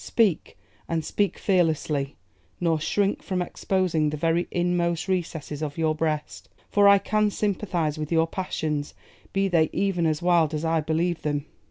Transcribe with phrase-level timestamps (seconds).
[0.03, 0.57] Speak,
[0.89, 2.17] and speak fearlessly;
[2.59, 7.99] nor shrink from exposing the very inmost recesses of your breast; for I can sympathise
[7.99, 8.95] with your passions,
[9.31, 11.45] be they even as wild as I believe them.